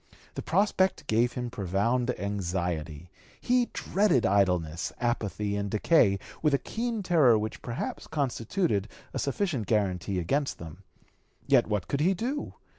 [0.33, 7.03] The prospect gave him profound anxiety; he dreaded idleness, apathy, and decay with a keen
[7.03, 10.81] terror which perhaps constituted a sufficient guaranty against them.
[11.45, 12.55] Yet what could he do?